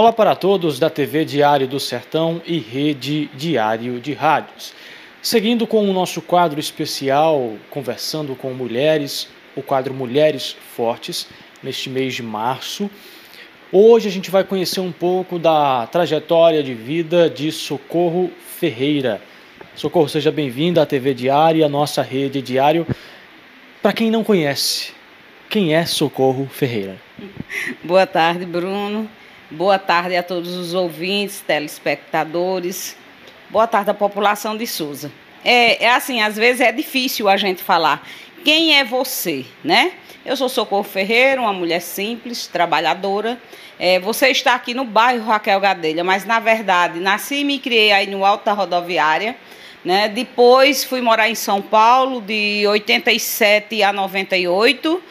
[0.00, 4.72] Olá para todos da TV Diário do Sertão e Rede Diário de Rádios.
[5.20, 11.28] Seguindo com o nosso quadro especial Conversando com Mulheres, o quadro Mulheres Fortes,
[11.62, 12.90] neste mês de março.
[13.70, 19.20] Hoje a gente vai conhecer um pouco da trajetória de vida de Socorro Ferreira.
[19.74, 22.86] Socorro, seja bem-vinda à TV Diário, à nossa rede diário.
[23.82, 24.94] Para quem não conhece,
[25.50, 26.96] quem é Socorro Ferreira?
[27.84, 29.19] Boa tarde, Bruno.
[29.52, 32.96] Boa tarde a todos os ouvintes, telespectadores.
[33.48, 35.10] Boa tarde à população de Souza.
[35.44, 38.06] É, é assim, às vezes é difícil a gente falar
[38.44, 39.94] quem é você, né?
[40.24, 43.40] Eu sou Socorro Ferreira, uma mulher simples, trabalhadora.
[43.76, 47.90] É, você está aqui no bairro Raquel Gadelha, mas na verdade nasci e me criei
[47.90, 49.34] aí no alto da rodoviária.
[49.84, 50.08] Né?
[50.08, 55.02] Depois fui morar em São Paulo de 87 a 98.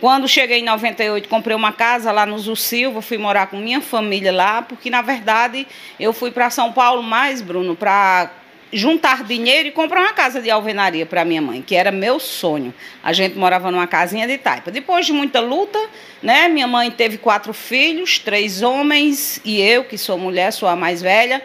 [0.00, 3.80] Quando cheguei em 98, comprei uma casa lá no Zul Silva, fui morar com minha
[3.80, 5.66] família lá, porque na verdade
[5.98, 8.30] eu fui para São Paulo mais, Bruno, para
[8.72, 12.74] juntar dinheiro e comprar uma casa de alvenaria para minha mãe, que era meu sonho.
[13.02, 14.70] A gente morava numa casinha de taipa.
[14.70, 15.78] Depois de muita luta,
[16.22, 20.76] né, minha mãe teve quatro filhos, três homens e eu, que sou mulher, sou a
[20.76, 21.42] mais velha.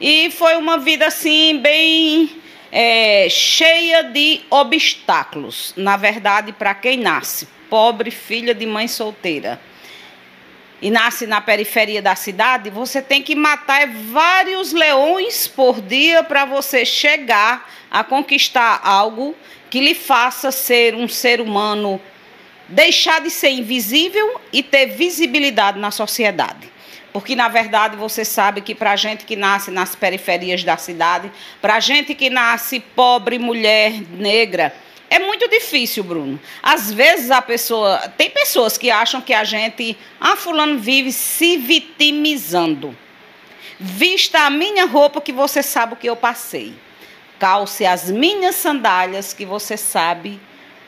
[0.00, 2.30] E foi uma vida assim bem
[2.72, 9.60] é, cheia de obstáculos, na verdade, para quem nasce pobre, filha de mãe solteira,
[10.80, 16.44] e nasce na periferia da cidade, você tem que matar vários leões por dia para
[16.44, 19.34] você chegar a conquistar algo
[19.68, 22.00] que lhe faça ser um ser humano,
[22.68, 26.70] deixar de ser invisível e ter visibilidade na sociedade.
[27.12, 31.28] Porque, na verdade, você sabe que para a gente que nasce nas periferias da cidade,
[31.60, 34.72] para a gente que nasce pobre, mulher, negra,
[35.14, 36.40] é muito difícil, Bruno.
[36.60, 37.98] Às vezes a pessoa.
[38.16, 39.96] Tem pessoas que acham que a gente.
[40.20, 42.96] Ah, Fulano vive se vitimizando.
[43.78, 46.74] Vista a minha roupa que você sabe o que eu passei.
[47.38, 50.40] Calce as minhas sandálias que você sabe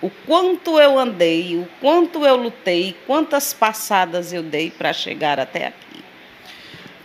[0.02, 5.68] o quanto eu andei, o quanto eu lutei, quantas passadas eu dei para chegar até
[5.68, 6.04] aqui.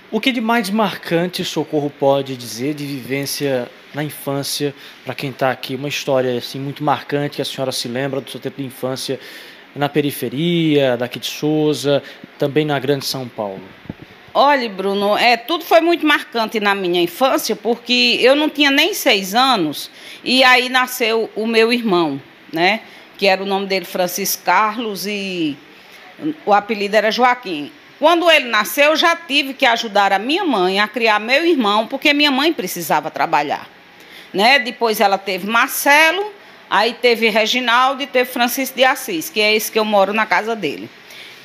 [0.09, 5.51] O que de mais marcante Socorro pode dizer de vivência na infância, para quem está
[5.51, 8.67] aqui, uma história assim muito marcante que a senhora se lembra do seu tempo de
[8.67, 9.19] infância
[9.75, 12.03] na periferia, daqui de Souza,
[12.37, 13.61] também na Grande São Paulo?
[14.33, 18.93] Olha, Bruno, é, tudo foi muito marcante na minha infância, porque eu não tinha nem
[18.93, 19.91] seis anos,
[20.23, 22.21] e aí nasceu o meu irmão,
[22.51, 22.81] né?
[23.17, 25.57] Que era o nome dele Francisco Carlos e
[26.45, 27.71] o apelido era Joaquim.
[27.99, 31.85] Quando ele nasceu, eu já tive que ajudar a minha mãe a criar meu irmão,
[31.85, 33.69] porque minha mãe precisava trabalhar.
[34.33, 34.59] Né?
[34.59, 36.33] Depois ela teve Marcelo,
[36.69, 40.25] aí teve Reginaldo e teve Francisco de Assis, que é esse que eu moro na
[40.25, 40.89] casa dele.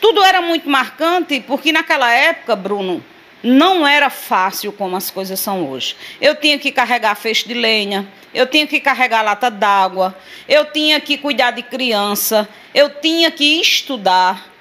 [0.01, 3.03] Tudo era muito marcante, porque naquela época, Bruno,
[3.43, 5.97] não era fácil como as coisas são hoje.
[6.21, 10.17] Eu tinha que carregar feixe de lenha, eu tinha que carregar lata d'água,
[10.49, 14.53] eu tinha que cuidar de criança, eu tinha que estudar.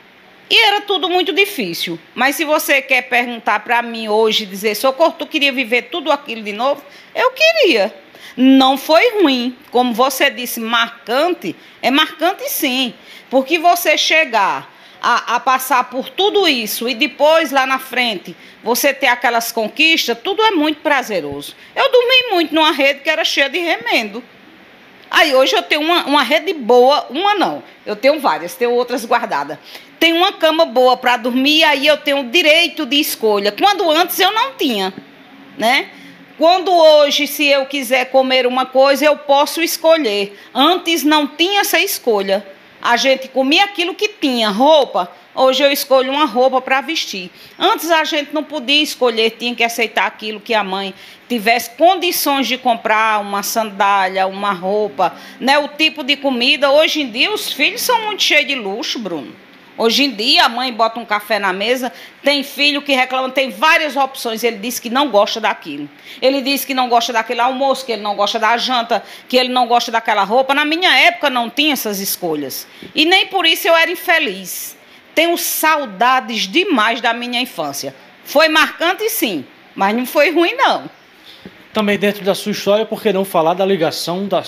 [0.49, 1.99] E era tudo muito difícil.
[2.13, 6.43] Mas se você quer perguntar para mim hoje, dizer, Socorro, tu queria viver tudo aquilo
[6.43, 6.83] de novo?
[7.13, 7.93] Eu queria.
[8.35, 9.57] Não foi ruim.
[9.71, 11.55] Como você disse, marcante.
[11.81, 12.93] É marcante sim.
[13.29, 14.69] Porque você chegar
[15.01, 20.17] a, a, passar por tudo isso e depois lá na frente você ter aquelas conquistas,
[20.23, 21.55] tudo é muito prazeroso.
[21.75, 24.23] Eu dormi muito numa rede que era cheia de remendo.
[25.11, 29.05] Aí hoje eu tenho uma, uma rede boa, uma não, eu tenho várias, tenho outras
[29.05, 29.59] guardadas.
[29.99, 33.51] Tenho uma cama boa para dormir, aí eu tenho direito de escolha.
[33.51, 34.93] Quando antes eu não tinha,
[35.57, 35.89] né?
[36.37, 40.37] Quando hoje, se eu quiser comer uma coisa, eu posso escolher.
[40.53, 42.45] Antes não tinha essa escolha.
[42.81, 45.09] A gente comia aquilo que tinha, roupa.
[45.33, 47.31] Hoje eu escolho uma roupa para vestir.
[47.57, 50.93] Antes a gente não podia escolher, tinha que aceitar aquilo que a mãe
[51.27, 55.57] tivesse condições de comprar, uma sandália, uma roupa, né?
[55.57, 56.69] O tipo de comida.
[56.69, 59.33] Hoje em dia os filhos são muito cheios de luxo, Bruno.
[59.77, 61.91] Hoje em dia, a mãe bota um café na mesa,
[62.23, 64.43] tem filho que reclama, tem várias opções.
[64.43, 65.89] Ele diz que não gosta daquilo.
[66.21, 69.49] Ele diz que não gosta daquele almoço, que ele não gosta da janta, que ele
[69.49, 70.53] não gosta daquela roupa.
[70.53, 72.65] Na minha época não tinha essas escolhas.
[72.93, 74.77] E nem por isso eu era infeliz.
[75.13, 77.93] Tenho saudades demais da minha infância.
[78.23, 79.45] Foi marcante, sim,
[79.75, 80.89] mas não foi ruim, não.
[81.73, 84.43] Também dentro da sua história, por que não falar da ligação da,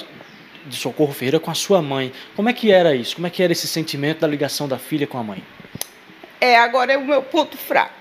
[0.67, 2.11] de Socorro Ferreira com a sua mãe.
[2.35, 3.15] Como é que era isso?
[3.15, 5.43] Como é que era esse sentimento da ligação da filha com a mãe?
[6.39, 7.93] É, agora é o meu ponto fraco.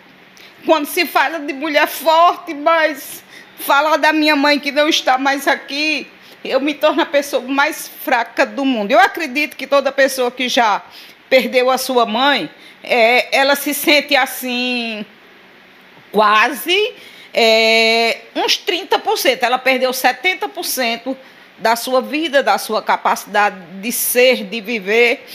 [0.65, 3.23] Quando se fala de mulher forte, mas
[3.59, 6.07] falar da minha mãe que não está mais aqui,
[6.45, 8.91] eu me torno a pessoa mais fraca do mundo.
[8.91, 10.83] Eu acredito que toda pessoa que já
[11.29, 12.51] perdeu a sua mãe,
[12.83, 15.05] é, ela se sente assim,
[16.13, 16.95] quase
[17.33, 19.43] é, uns 30%.
[19.43, 21.17] Ela perdeu 70%
[21.58, 25.26] da sua vida, da sua capacidade de ser, de viver.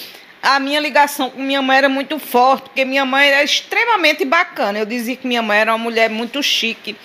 [0.41, 4.79] A minha ligação com minha mãe era muito forte, porque minha mãe era extremamente bacana.
[4.79, 6.95] Eu dizia que minha mãe era uma mulher muito chique.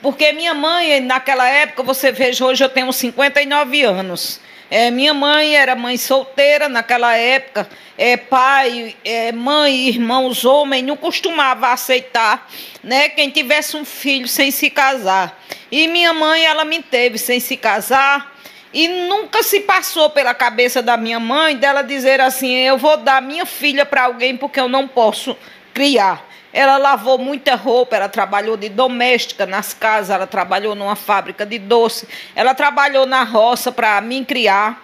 [0.00, 4.40] Porque minha mãe, naquela época, você veja, hoje eu tenho 59 anos.
[4.70, 7.68] É, minha mãe era mãe solteira naquela época.
[7.96, 12.50] É, pai, é, mãe, irmãos, homens não costumava aceitar,
[12.82, 15.40] né, quem tivesse um filho sem se casar.
[15.70, 18.34] E minha mãe, ela me teve sem se casar.
[18.74, 23.22] E nunca se passou pela cabeça da minha mãe dela dizer assim: eu vou dar
[23.22, 25.36] minha filha para alguém porque eu não posso
[25.72, 26.28] criar.
[26.52, 31.58] Ela lavou muita roupa, ela trabalhou de doméstica nas casas, ela trabalhou numa fábrica de
[31.58, 34.82] doce, ela trabalhou na roça para me criar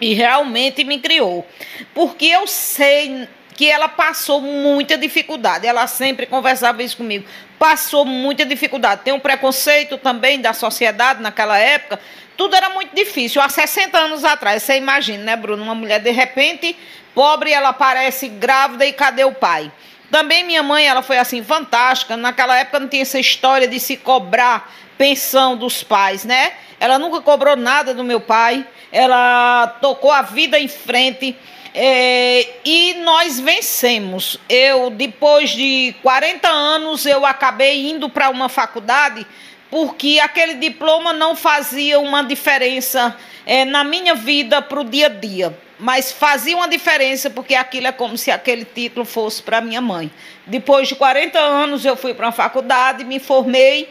[0.00, 1.46] e realmente me criou.
[1.94, 5.66] Porque eu sei que ela passou muita dificuldade.
[5.66, 7.24] Ela sempre conversava isso comigo.
[7.58, 9.02] Passou muita dificuldade.
[9.02, 12.00] Tem um preconceito também da sociedade naquela época.
[12.36, 13.40] Tudo era muito difícil.
[13.40, 15.62] Há 60 anos atrás, você imagina, né, Bruno?
[15.62, 16.76] Uma mulher de repente
[17.14, 19.70] pobre, ela aparece grávida e cadê o pai?
[20.10, 22.16] Também minha mãe, ela foi assim fantástica.
[22.16, 26.52] Naquela época não tinha essa história de se cobrar pensão dos pais, né?
[26.78, 28.66] Ela nunca cobrou nada do meu pai.
[28.92, 31.36] Ela tocou a vida em frente.
[31.74, 34.38] É, e nós vencemos.
[34.48, 39.26] Eu, depois de 40 anos, eu acabei indo para uma faculdade
[39.70, 45.08] porque aquele diploma não fazia uma diferença é, na minha vida para o dia a
[45.08, 49.80] dia mas fazia uma diferença porque aquilo é como se aquele título fosse para minha
[49.80, 50.10] mãe.
[50.46, 53.88] Depois de 40 anos eu fui para a faculdade, me formei.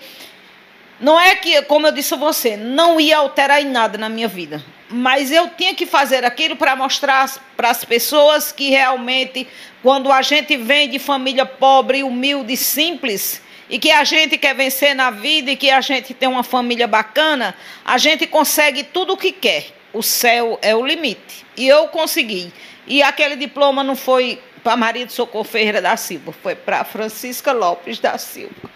[1.00, 4.28] Não é que, como eu disse a você, não ia alterar em nada na minha
[4.28, 9.48] vida, mas eu tinha que fazer aquilo para mostrar para as pessoas que realmente,
[9.82, 14.96] quando a gente vem de família pobre, humilde, simples, e que a gente quer vencer
[14.96, 19.18] na vida e que a gente tem uma família bacana, a gente consegue tudo o
[19.18, 21.46] que quer o céu é o limite.
[21.56, 22.52] E eu consegui.
[22.88, 27.52] E aquele diploma não foi para Maria de Socorro Ferreira da Silva, foi para Francisca
[27.52, 28.73] Lopes da Silva.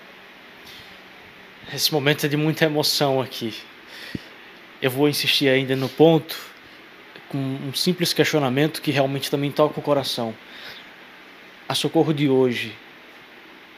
[1.73, 3.53] Esse momento é de muita emoção aqui.
[4.81, 6.37] Eu vou insistir ainda no ponto,
[7.27, 10.33] com um simples questionamento que realmente também toca o coração.
[11.67, 12.73] A Socorro de hoje,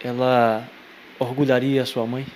[0.03, 0.69] ela
[1.17, 2.27] orgulharia a sua mãe?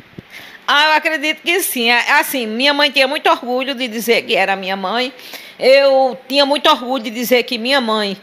[0.67, 1.91] Ah, eu acredito que sim.
[1.91, 5.13] É, assim, minha mãe tinha muito orgulho de dizer que era minha mãe.
[5.59, 8.17] Eu tinha muito orgulho de dizer que minha mãe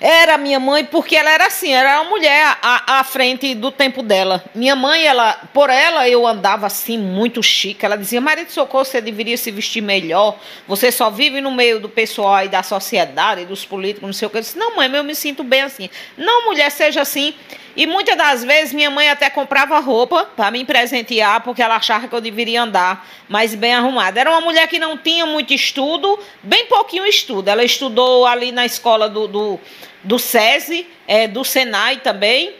[0.00, 4.02] era minha mãe porque ela era assim, era uma mulher à, à, frente do tempo
[4.02, 4.44] dela.
[4.54, 7.84] Minha mãe, ela, por ela eu andava assim muito chique.
[7.84, 10.38] Ela dizia: "Maria de Socorro, você deveria se vestir melhor.
[10.68, 14.30] Você só vive no meio do pessoal e da sociedade, dos políticos, não sei o
[14.30, 14.36] que".
[14.36, 15.88] Eu disse: "Não, mãe, eu me sinto bem assim".
[16.16, 17.34] Não, mulher, seja assim.
[17.76, 22.08] E muitas das vezes minha mãe até comprava roupa para me presentear, porque ela achava
[22.08, 24.18] que eu deveria andar mais bem arrumada.
[24.18, 27.48] Era uma mulher que não tinha muito estudo, bem pouquinho estudo.
[27.48, 29.60] Ela estudou ali na escola do, do,
[30.02, 32.54] do SESI, é, do Senai também,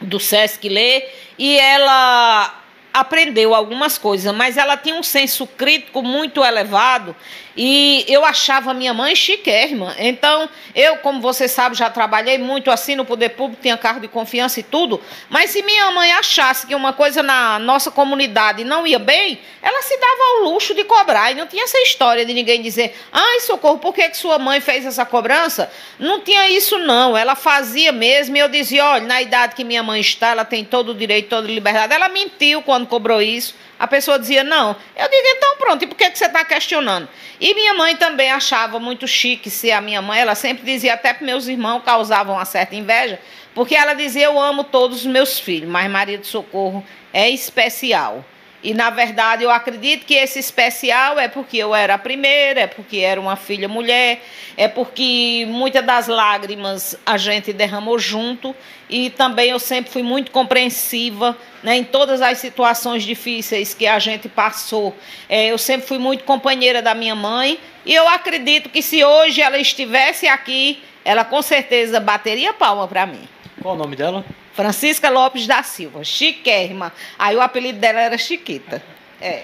[0.00, 1.04] do Sesc Lê,
[1.38, 2.61] e ela
[2.92, 7.16] aprendeu algumas coisas, mas ela tinha um senso crítico muito elevado
[7.56, 9.94] e eu achava minha mãe chiquérrima.
[9.98, 14.08] Então, eu, como você sabe, já trabalhei muito assim no poder público, tinha cargo de
[14.08, 15.00] confiança e tudo.
[15.28, 19.82] Mas se minha mãe achasse que uma coisa na nossa comunidade não ia bem, ela
[19.82, 21.30] se dava ao luxo de cobrar.
[21.30, 24.60] E não tinha essa história de ninguém dizer: ai, socorro, por que, que sua mãe
[24.60, 25.70] fez essa cobrança?
[25.98, 27.16] Não tinha isso, não.
[27.16, 28.36] Ela fazia mesmo.
[28.36, 31.28] E eu dizia: olha, na idade que minha mãe está, ela tem todo o direito,
[31.28, 31.92] toda a liberdade.
[31.92, 33.54] Ela mentiu quando cobrou isso.
[33.78, 34.76] A pessoa dizia, não.
[34.96, 37.08] Eu digo, então pronto, e por que, que você está questionando?
[37.40, 40.20] E minha mãe também achava muito chique ser a minha mãe.
[40.20, 43.18] Ela sempre dizia, até para meus irmãos causavam uma certa inveja,
[43.54, 48.24] porque ela dizia, eu amo todos os meus filhos, mas Maria do Socorro é especial.
[48.62, 52.66] E, na verdade, eu acredito que esse especial é porque eu era a primeira, é
[52.68, 54.22] porque era uma filha mulher,
[54.56, 58.54] é porque muitas das lágrimas a gente derramou junto.
[58.88, 63.98] E também eu sempre fui muito compreensiva né, em todas as situações difíceis que a
[63.98, 64.94] gente passou.
[65.28, 67.58] É, eu sempre fui muito companheira da minha mãe.
[67.84, 73.06] E eu acredito que se hoje ela estivesse aqui, ela com certeza bateria palma para
[73.06, 73.28] mim.
[73.60, 74.24] Qual o nome dela?
[74.52, 76.92] Francisca Lopes da Silva, chiquérrima.
[77.18, 78.82] Aí o apelido dela era Chiquita.
[79.20, 79.42] É.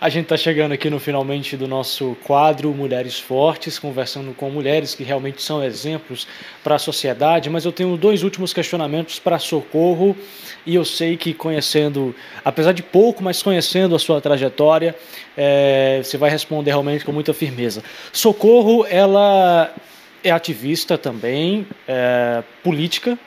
[0.00, 4.94] A gente está chegando aqui no finalmente do nosso quadro Mulheres Fortes, conversando com mulheres
[4.94, 6.24] que realmente são exemplos
[6.62, 10.16] para a sociedade, mas eu tenho dois últimos questionamentos para Socorro
[10.64, 12.14] e eu sei que conhecendo,
[12.44, 14.94] apesar de pouco, mas conhecendo a sua trajetória,
[15.36, 17.82] é, você vai responder realmente com muita firmeza.
[18.12, 19.74] Socorro, ela
[20.22, 23.18] é ativista também, é, política,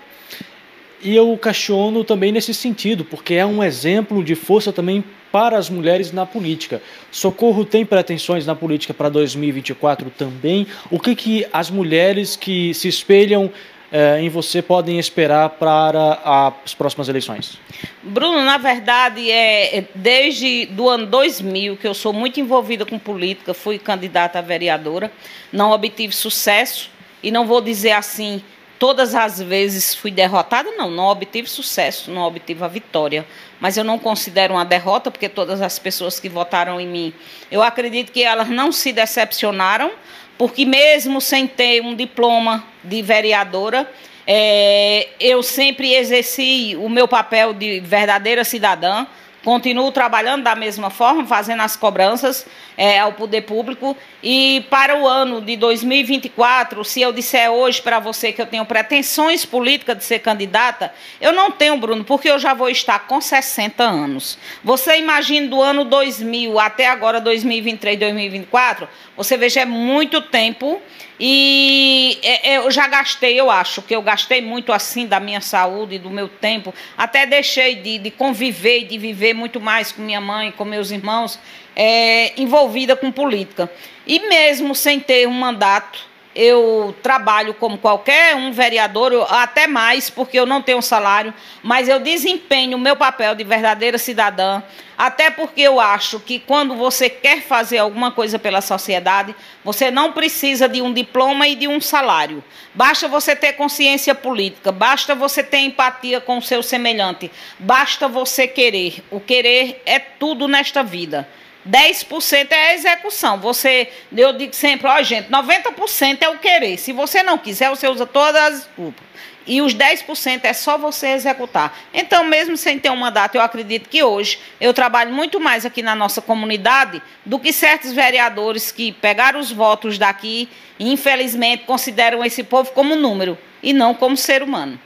[1.03, 5.69] E eu questiono também nesse sentido, porque é um exemplo de força também para as
[5.69, 6.81] mulheres na política.
[7.09, 10.67] Socorro tem pretensões na política para 2024 também.
[10.91, 13.49] O que, que as mulheres que se espelham
[13.91, 16.19] eh, em você podem esperar para
[16.63, 17.59] as próximas eleições?
[18.03, 22.99] Bruno, na verdade, é, é desde do ano 2000 que eu sou muito envolvida com
[22.99, 25.11] política, fui candidata a vereadora,
[25.51, 26.89] não obtive sucesso
[27.23, 28.41] e não vou dizer assim
[28.81, 33.27] todas as vezes fui derrotada, não, não obtive sucesso, não obtive a vitória.
[33.59, 37.13] Mas eu não considero uma derrota, porque todas as pessoas que votaram em mim,
[37.51, 39.91] eu acredito que elas não se decepcionaram,
[40.35, 43.87] porque mesmo sem ter um diploma de vereadora,
[44.25, 49.05] é, eu sempre exerci o meu papel de verdadeira cidadã.
[49.43, 52.45] Continuo trabalhando da mesma forma, fazendo as cobranças
[52.77, 53.97] é, ao poder público.
[54.21, 58.63] E para o ano de 2024, se eu disser hoje para você que eu tenho
[58.65, 63.19] pretensões políticas de ser candidata, eu não tenho, Bruno, porque eu já vou estar com
[63.19, 64.37] 60 anos.
[64.63, 70.79] Você imagina do ano 2000 até agora, 2023, 2024, você veja, é muito tempo.
[71.23, 75.39] E é, é, eu já gastei, eu acho que eu gastei muito assim da minha
[75.39, 76.73] saúde, do meu tempo.
[76.97, 80.91] Até deixei de, de conviver e de viver muito mais com minha mãe, com meus
[80.91, 81.39] irmãos,
[81.75, 83.71] é, envolvida com política.
[84.05, 90.39] E mesmo sem ter um mandato, eu trabalho como qualquer um vereador, até mais, porque
[90.39, 94.61] eu não tenho salário, mas eu desempenho o meu papel de verdadeira cidadã,
[94.97, 100.13] até porque eu acho que quando você quer fazer alguma coisa pela sociedade, você não
[100.13, 102.43] precisa de um diploma e de um salário.
[102.73, 108.47] Basta você ter consciência política, basta você ter empatia com o seu semelhante, basta você
[108.47, 109.03] querer.
[109.09, 111.27] O querer é tudo nesta vida.
[111.67, 113.39] 10% é a execução.
[113.39, 116.77] Você, eu digo sempre, ó, gente, 90% é o querer.
[116.77, 119.11] Se você não quiser, você usa todas as desculpas.
[119.45, 121.75] E os 10% é só você executar.
[121.93, 125.81] Então, mesmo sem ter um mandato, eu acredito que hoje eu trabalho muito mais aqui
[125.81, 132.23] na nossa comunidade do que certos vereadores que pegaram os votos daqui e, infelizmente, consideram
[132.23, 134.79] esse povo como número e não como ser humano.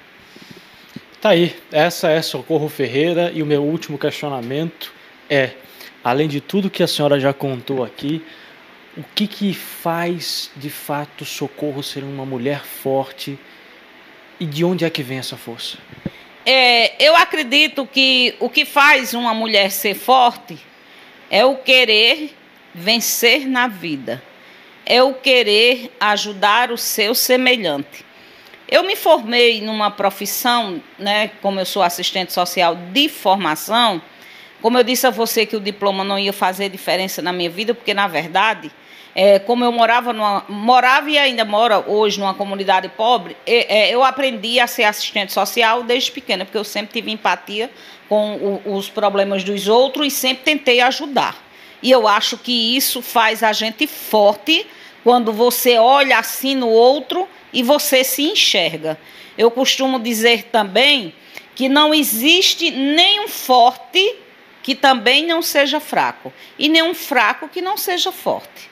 [1.19, 1.55] Tá aí.
[1.71, 4.93] Essa é Socorro Ferreira e o meu último questionamento
[5.29, 5.51] é
[6.05, 8.23] além de tudo que a senhora já contou aqui,
[8.95, 13.39] o que, que faz de fato Socorro ser uma mulher forte
[14.39, 15.79] e de onde é que vem essa força?
[16.45, 20.59] É, eu acredito que o que faz uma mulher ser forte
[21.31, 22.35] é o querer
[22.71, 24.21] vencer na vida,
[24.85, 28.05] é o querer ajudar o seu semelhante.
[28.69, 33.99] Eu me formei numa profissão, né, como eu sou assistente social de formação,
[34.65, 37.75] como eu disse a você que o diploma não ia fazer diferença na minha vida,
[37.75, 38.71] porque na verdade,
[39.13, 44.03] é, como eu morava numa, morava e ainda moro hoje numa comunidade pobre, é, eu
[44.03, 47.69] aprendi a ser assistente social desde pequena, porque eu sempre tive empatia
[48.09, 51.37] com o, os problemas dos outros e sempre tentei ajudar.
[51.83, 54.65] E eu acho que isso faz a gente forte
[55.03, 58.97] quando você olha assim no outro e você se enxerga.
[59.37, 61.13] Eu costumo dizer também
[61.53, 64.24] que não existe nenhum forte
[64.65, 68.67] que também não seja fraco, e nenhum fraco que não seja forte.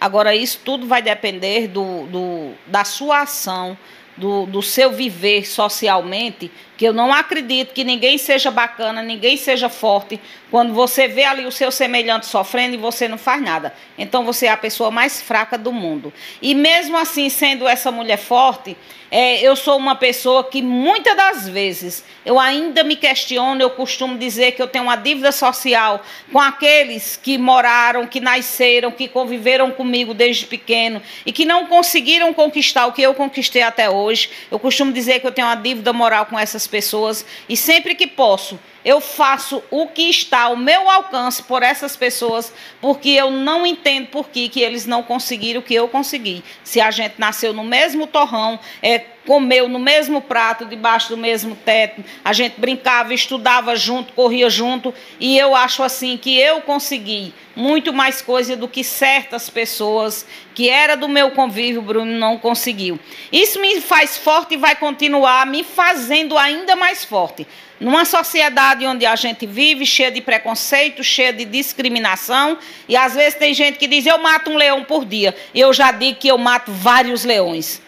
[0.00, 3.76] Agora, isso tudo vai depender do, do da sua ação,
[4.16, 6.48] do, do seu viver socialmente,
[6.82, 10.18] que eu não acredito que ninguém seja bacana, ninguém seja forte,
[10.50, 13.72] quando você vê ali o seu semelhante sofrendo e você não faz nada.
[13.96, 16.12] Então você é a pessoa mais fraca do mundo.
[16.42, 18.76] E mesmo assim, sendo essa mulher forte,
[19.14, 24.16] é, eu sou uma pessoa que muitas das vezes eu ainda me questiono, eu costumo
[24.16, 29.70] dizer que eu tenho uma dívida social com aqueles que moraram, que nasceram, que conviveram
[29.70, 34.30] comigo desde pequeno e que não conseguiram conquistar o que eu conquistei até hoje.
[34.50, 38.06] Eu costumo dizer que eu tenho uma dívida moral com essas pessoas e sempre que
[38.06, 43.66] posso, eu faço o que está ao meu alcance por essas pessoas, porque eu não
[43.66, 46.42] entendo por que, que eles não conseguiram o que eu consegui.
[46.64, 51.54] Se a gente nasceu no mesmo torrão, é, comeu no mesmo prato, debaixo do mesmo
[51.54, 57.32] teto, a gente brincava, estudava junto, corria junto, e eu acho assim que eu consegui
[57.54, 62.98] muito mais coisa do que certas pessoas que era do meu convívio, Bruno, não conseguiu.
[63.30, 67.46] Isso me faz forte e vai continuar me fazendo ainda mais forte.
[67.78, 72.56] Numa sociedade onde a gente vive cheia de preconceito, cheia de discriminação,
[72.88, 75.34] e às vezes tem gente que diz: eu mato um leão por dia.
[75.52, 77.82] Eu já digo que eu mato vários leões.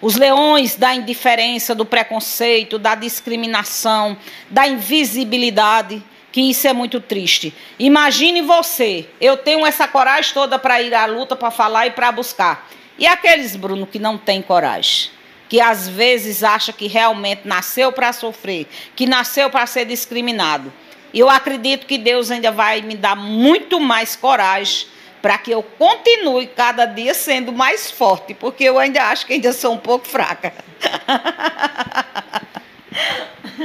[0.00, 4.16] Os leões da indiferença, do preconceito, da discriminação,
[4.48, 6.02] da invisibilidade,
[6.32, 7.52] que isso é muito triste.
[7.78, 12.10] Imagine você, eu tenho essa coragem toda para ir à luta, para falar e para
[12.12, 12.70] buscar.
[12.98, 15.10] E aqueles, Bruno, que não têm coragem?
[15.50, 20.72] que às vezes acha que realmente nasceu para sofrer, que nasceu para ser discriminado.
[21.12, 24.86] Eu acredito que Deus ainda vai me dar muito mais coragem
[25.20, 29.52] para que eu continue cada dia sendo mais forte, porque eu ainda acho que ainda
[29.52, 30.52] sou um pouco fraca.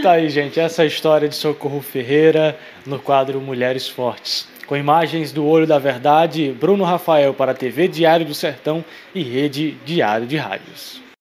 [0.01, 4.47] Tá aí, gente, essa é a história de Socorro Ferreira no quadro Mulheres Fortes.
[4.67, 8.83] Com imagens do Olho da Verdade, Bruno Rafael para a TV Diário do Sertão
[9.13, 11.01] e Rede Diário de Rádios.